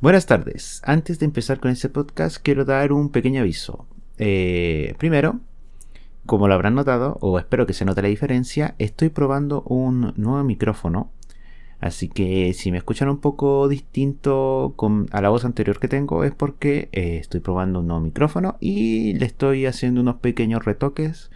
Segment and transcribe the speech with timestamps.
[0.00, 0.80] Buenas tardes.
[0.84, 3.84] Antes de empezar con este podcast, quiero dar un pequeño aviso.
[4.16, 5.40] Eh, primero,
[6.24, 10.44] como lo habrán notado, o espero que se note la diferencia, estoy probando un nuevo
[10.44, 11.10] micrófono.
[11.80, 14.76] Así que si me escuchan un poco distinto
[15.10, 19.14] a la voz anterior que tengo es porque eh, estoy probando un nuevo micrófono y
[19.14, 21.28] le estoy haciendo unos pequeños retoques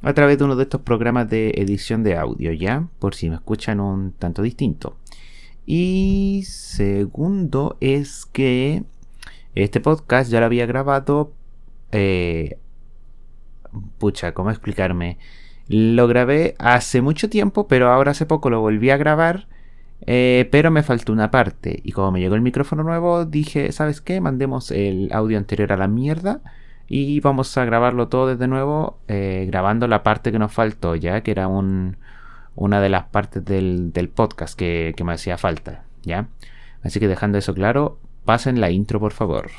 [0.00, 2.88] a través de uno de estos programas de edición de audio, ¿ya?
[2.98, 4.96] Por si me escuchan un tanto distinto.
[5.66, 8.84] Y segundo es que
[9.54, 11.32] este podcast ya lo había grabado.
[11.92, 12.58] Eh,
[13.98, 15.18] pucha, ¿cómo explicarme?
[15.68, 19.46] Lo grabé hace mucho tiempo, pero ahora hace poco lo volví a grabar.
[20.06, 21.80] Eh, pero me faltó una parte.
[21.84, 24.20] Y como me llegó el micrófono nuevo, dije, ¿sabes qué?
[24.20, 26.40] Mandemos el audio anterior a la mierda.
[26.88, 31.22] Y vamos a grabarlo todo desde nuevo, eh, grabando la parte que nos faltó, ya
[31.22, 31.96] que era un,
[32.60, 36.28] una de las partes del, podcast que, que me hacía falta, ¿ya?
[36.82, 39.50] Así que dejando eso claro, pasen la intro por favor.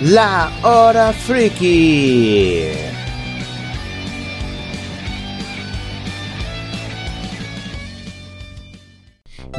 [0.00, 2.99] La hora friki.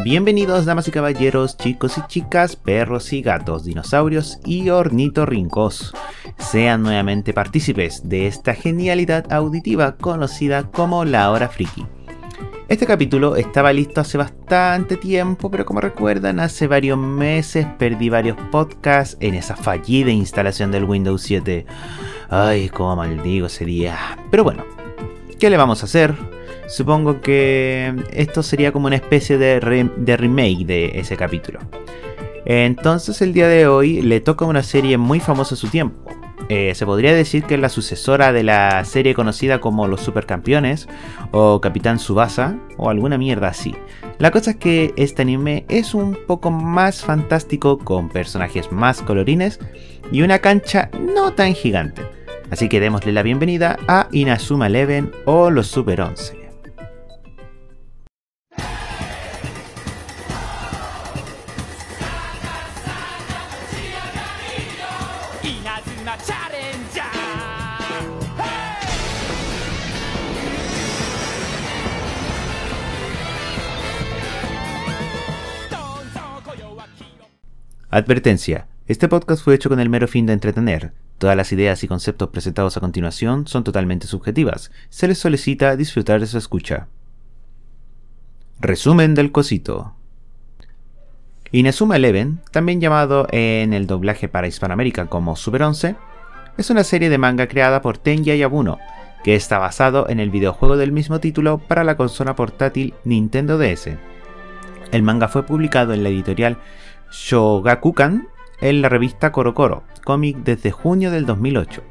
[0.03, 5.93] Bienvenidos damas y caballeros, chicos y chicas, perros y gatos, dinosaurios y ornitorrincos.
[6.39, 11.85] Sean nuevamente partícipes de esta genialidad auditiva conocida como la hora friki.
[12.67, 18.37] Este capítulo estaba listo hace bastante tiempo, pero como recuerdan, hace varios meses perdí varios
[18.49, 21.67] podcasts en esa fallida instalación del Windows 7.
[22.29, 24.17] Ay, cómo maldigo ese día.
[24.31, 24.65] Pero bueno,
[25.37, 26.40] ¿qué le vamos a hacer?
[26.71, 31.59] Supongo que esto sería como una especie de, remake de ese capítulo.
[32.45, 36.09] Entonces el día de hoy le toca una serie muy famosa a su tiempo.
[36.47, 40.87] Eh, se podría decir que es la sucesora de la serie conocida como Los Supercampeones
[41.31, 43.75] o Capitán Subasa o alguna mierda así.
[44.17, 49.59] La cosa es que este anime es un poco más fantástico con personajes más colorines
[50.09, 52.01] y una cancha no tan gigante.
[52.49, 56.40] Así que démosle la bienvenida a Inazuma Eleven o Los Super 11.
[77.93, 78.67] Advertencia.
[78.87, 80.93] Este podcast fue hecho con el mero fin de entretener.
[81.17, 84.71] Todas las ideas y conceptos presentados a continuación son totalmente subjetivas.
[84.89, 86.87] Se les solicita disfrutar de su escucha.
[88.61, 89.93] Resumen del cosito.
[91.51, 95.97] Inazuma Eleven, también llamado en el doblaje para Hispanoamérica como Super 11,
[96.57, 98.79] es una serie de manga creada por Tenya Yabuno,
[99.25, 103.89] que está basado en el videojuego del mismo título para la consola portátil Nintendo DS.
[104.93, 106.57] El manga fue publicado en la editorial
[107.11, 108.27] Shogakukan
[108.61, 111.83] en la revista Koro Koro, cómic desde junio del 2008.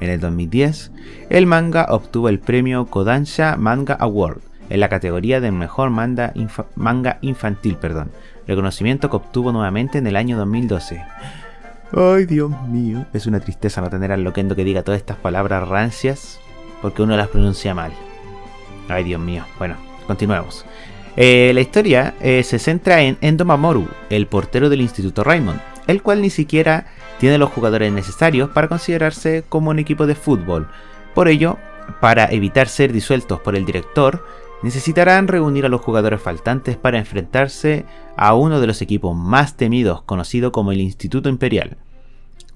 [0.00, 0.92] En el 2010,
[1.30, 4.40] el manga obtuvo el premio Kodansha Manga Award
[4.70, 6.32] en la categoría de mejor manga,
[6.76, 8.10] manga infantil, perdón,
[8.46, 11.02] reconocimiento que obtuvo nuevamente en el año 2012.
[11.92, 15.66] Ay, Dios mío, es una tristeza no tener al loquendo que diga todas estas palabras
[15.66, 16.38] rancias,
[16.82, 17.92] porque uno las pronuncia mal.
[18.88, 19.44] Ay, Dios mío.
[19.58, 20.64] Bueno, continuemos.
[21.20, 26.00] Eh, la historia eh, se centra en Endo Mamoru, el portero del Instituto Raymond, el
[26.00, 26.86] cual ni siquiera
[27.18, 30.68] tiene los jugadores necesarios para considerarse como un equipo de fútbol.
[31.16, 31.58] Por ello,
[32.00, 34.24] para evitar ser disueltos por el director,
[34.62, 37.84] necesitarán reunir a los jugadores faltantes para enfrentarse
[38.16, 41.78] a uno de los equipos más temidos conocido como el Instituto Imperial.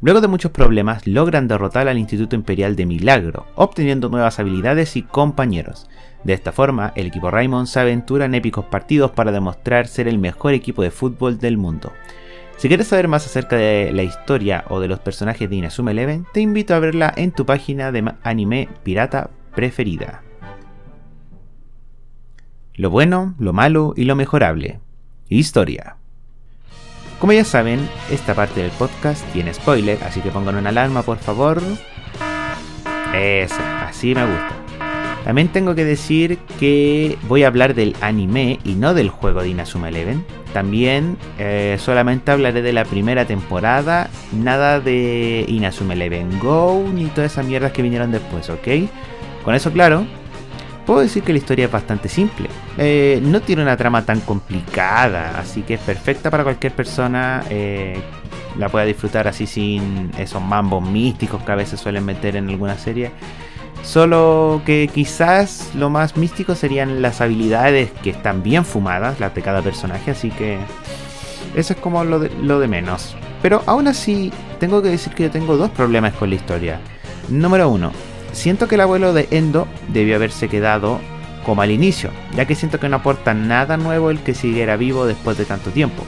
[0.03, 5.03] Luego de muchos problemas, logran derrotar al Instituto Imperial de Milagro, obteniendo nuevas habilidades y
[5.03, 5.89] compañeros.
[6.25, 10.19] De esta forma, el equipo Raymond se aventura en épicos partidos para demostrar ser el
[10.19, 11.93] mejor equipo de fútbol del mundo.
[12.57, 16.27] Si quieres saber más acerca de la historia o de los personajes de Inazuma Eleven,
[16.33, 20.25] te invito a verla en tu página de anime pirata preferida.
[22.75, 24.81] Lo bueno, lo malo y lo mejorable.
[25.29, 26.02] Historia.
[27.23, 31.19] Como ya saben, esta parte del podcast tiene spoiler, así que pongan una alarma por
[31.19, 31.63] favor.
[33.15, 34.51] Eso, así me gusta.
[35.23, 39.51] También tengo que decir que voy a hablar del anime y no del juego de
[39.51, 40.25] Inazuma Eleven.
[40.53, 47.31] También eh, solamente hablaré de la primera temporada, nada de Inazuma Eleven Go ni todas
[47.31, 48.67] esas mierdas que vinieron después, ¿ok?
[49.45, 50.07] Con eso claro,
[50.93, 52.51] puedo decir que la historia es bastante simple.
[52.77, 57.99] Eh, no tiene una trama tan complicada, así que es perfecta para cualquier persona eh,
[58.59, 62.77] la pueda disfrutar así sin esos mambos místicos que a veces suelen meter en alguna
[62.77, 63.11] serie.
[63.83, 69.41] Solo que quizás lo más místico serían las habilidades que están bien fumadas, las de
[69.41, 70.59] cada personaje, así que
[71.57, 73.17] eso es como lo de, lo de menos.
[73.41, 74.31] Pero aún así,
[74.61, 76.81] tengo que decir que yo tengo dos problemas con la historia.
[77.31, 77.93] Número uno,
[78.33, 81.01] siento que el abuelo de Endo debió haberse quedado
[81.45, 85.07] como al inicio, ya que siento que no aporta nada nuevo el que siguiera vivo
[85.07, 86.05] después de tanto tiempo.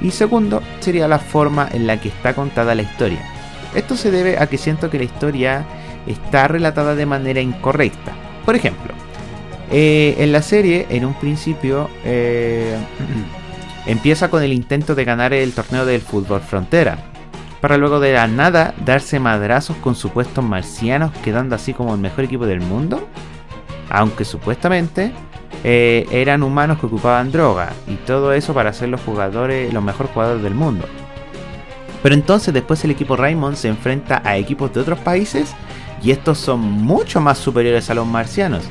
[0.00, 3.20] Y segundo, sería la forma en la que está contada la historia.
[3.74, 5.64] Esto se debe a que siento que la historia
[6.06, 8.12] está relatada de manera incorrecta.
[8.44, 8.94] Por ejemplo,
[9.70, 12.76] eh, en la serie, en un principio, eh,
[13.86, 17.09] empieza con el intento de ganar el torneo del fútbol frontera,
[17.60, 22.24] para luego de la nada darse madrazos con supuestos marcianos, quedando así como el mejor
[22.24, 23.06] equipo del mundo,
[23.90, 25.12] aunque supuestamente
[25.64, 30.12] eh, eran humanos que ocupaban droga, y todo eso para ser los jugadores, los mejores
[30.12, 30.86] jugadores del mundo.
[32.02, 35.54] Pero entonces después el equipo Raymond se enfrenta a equipos de otros países
[36.02, 38.62] y estos son mucho más superiores a los marcianos.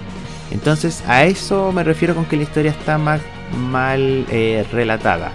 [0.51, 3.21] Entonces a eso me refiero con que la historia está más
[3.69, 5.31] mal eh, relatada.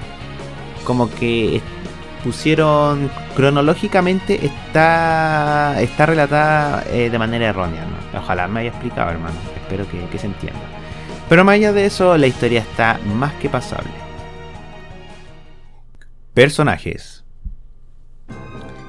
[0.84, 1.60] Como que
[2.24, 7.84] pusieron cronológicamente está, está relatada eh, de manera errónea.
[8.16, 9.36] Ojalá me haya explicado, hermano.
[9.56, 10.60] Espero que, que se entienda.
[11.28, 13.90] Pero más allá de eso, la historia está más que pasable.
[16.34, 17.24] Personajes.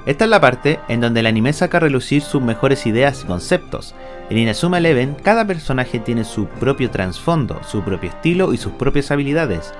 [0.05, 3.27] Esta es la parte en donde el anime saca a relucir sus mejores ideas y
[3.27, 3.95] conceptos.
[4.29, 9.09] En Inazuma Eleven, cada personaje tiene su propio trasfondo, su propio estilo y sus propias
[9.09, 9.73] habilidades.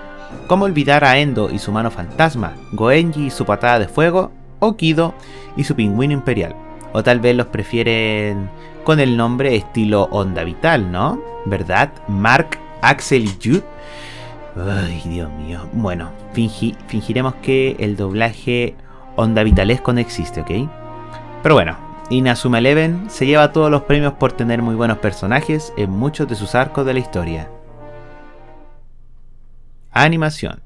[0.47, 4.75] ¿Cómo olvidar a Endo y su mano fantasma, Goenji y su patada de fuego, o
[4.75, 5.13] Kido
[5.55, 6.55] y su pingüino imperial?
[6.93, 8.49] O tal vez los prefieren
[8.83, 11.21] con el nombre estilo Onda Vital, ¿no?
[11.45, 11.91] ¿Verdad?
[12.07, 13.63] Mark, Axel y Jude.
[14.55, 15.67] Ay, Dios mío.
[15.73, 18.75] Bueno, fingiremos que el doblaje
[19.17, 20.69] onda vitalesco no existe, ¿ok?
[21.43, 21.77] Pero bueno,
[22.09, 26.35] Inazuma Eleven se lleva todos los premios por tener muy buenos personajes en muchos de
[26.35, 27.49] sus arcos de la historia.
[29.91, 30.64] Animación.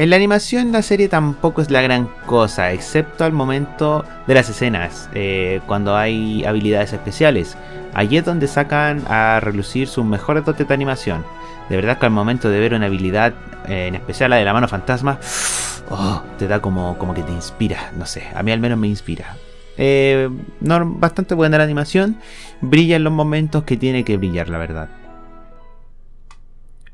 [0.00, 4.48] En la animación la serie tampoco es la gran cosa, excepto al momento de las
[4.48, 7.54] escenas, eh, cuando hay habilidades especiales.
[7.92, 11.22] Allí es donde sacan a relucir sus mejores dotes de animación.
[11.68, 13.34] De verdad que al momento de ver una habilidad,
[13.68, 15.18] eh, en especial la de la mano fantasma,
[15.90, 18.88] oh, te da como, como que te inspira, no sé, a mí al menos me
[18.88, 19.36] inspira.
[19.76, 20.30] Eh,
[20.60, 22.16] bastante buena la animación,
[22.62, 24.88] brilla en los momentos que tiene que brillar, la verdad.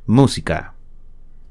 [0.06, 0.75] Música.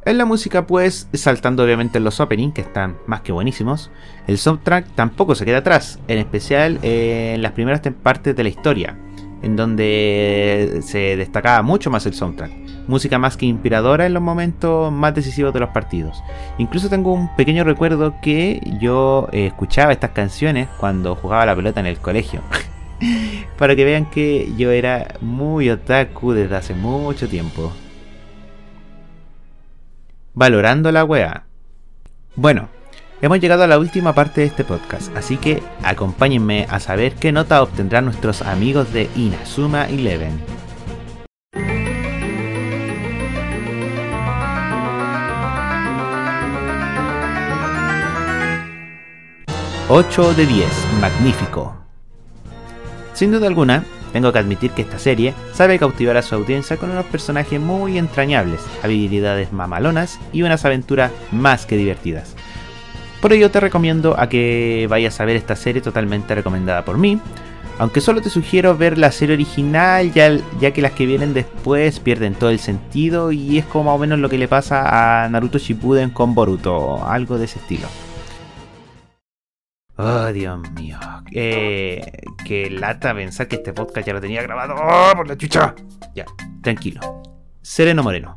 [0.06, 3.90] En la música, pues, saltando obviamente en los openings, que están más que buenísimos,
[4.28, 8.98] el soundtrack tampoco se queda atrás, en especial en las primeras partes de la historia,
[9.42, 14.92] en donde se destacaba mucho más el soundtrack música más que inspiradora en los momentos
[14.92, 16.24] más decisivos de los partidos.
[16.57, 21.80] Incluso tengo un pequeño recuerdo que yo eh, escuchaba estas canciones cuando jugaba la pelota
[21.80, 22.42] en el colegio.
[23.57, 27.72] Para que vean que yo era muy otaku desde hace mucho tiempo.
[30.37, 31.45] Valorando la wea.
[32.35, 32.67] Bueno,
[33.21, 37.31] hemos llegado a la última parte de este podcast, así que acompáñenme a saber qué
[37.31, 40.37] nota obtendrán nuestros amigos de Inazuma Eleven.
[49.87, 50.67] 8 de 10,
[50.99, 51.77] magnífico.
[53.13, 53.85] Sin duda alguna,
[54.16, 57.98] tengo que admitir que esta serie sabe cautivar a su audiencia con unos personajes muy
[57.98, 62.34] entrañables, habilidades mamalonas y unas aventuras más que divertidas.
[63.19, 67.19] Por ello te recomiendo a que vayas a ver esta serie totalmente recomendada por mí,
[67.78, 72.36] aunque solo te sugiero ver la serie original ya, que las que vienen después pierden
[72.36, 75.57] todo el sentido y es como más o menos lo que le pasa a Naruto
[75.57, 77.90] Shippuden con Boruto, algo de ese estilo.
[79.97, 80.99] Oh, Dios mío.
[81.31, 82.02] Eh,
[82.45, 84.75] qué lata pensar que este podcast ya lo tenía grabado.
[84.75, 85.73] ¡Oh, por la chucha!
[86.14, 86.25] Ya,
[86.61, 86.99] tranquilo.
[87.61, 88.35] Sereno Moreno.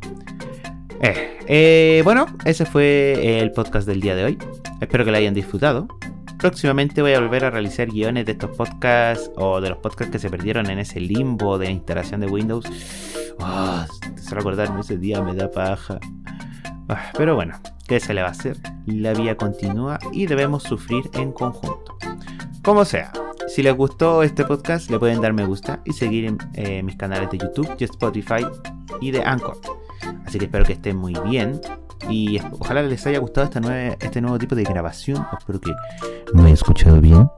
[1.02, 4.38] Eh, eh, bueno, ese fue el podcast del día de hoy.
[4.80, 5.88] Espero que lo hayan disfrutado.
[6.38, 10.20] Próximamente voy a volver a realizar guiones de estos podcasts o de los podcasts que
[10.20, 12.64] se perdieron en ese limbo de instalación de Windows.
[13.40, 13.84] Oh,
[14.22, 15.98] solo acordarme ese día me da paja.
[16.88, 17.54] Ah, pero bueno,
[17.86, 18.56] ¿qué se le va a hacer?
[18.86, 21.98] La vida continúa y debemos sufrir en conjunto.
[22.62, 23.12] Como sea,
[23.46, 26.96] si les gustó este podcast, le pueden dar me gusta y seguir en eh, mis
[26.96, 28.46] canales de YouTube, de Spotify
[29.00, 29.58] y de Anchor.
[30.26, 31.60] Así que espero que estén muy bien
[32.08, 35.26] y ojalá les haya gustado esta este nuevo tipo de grabación.
[35.38, 35.72] Espero que
[36.34, 37.28] me he escuchado bien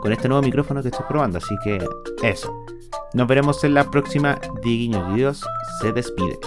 [0.00, 1.38] con este nuevo micrófono que estoy probando.
[1.38, 1.84] Así que
[2.22, 2.64] eso.
[3.14, 4.38] Nos veremos en la próxima.
[4.62, 5.44] Diguiño Dios
[5.80, 6.38] se despide.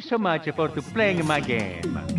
[0.00, 2.17] So much for playing my game.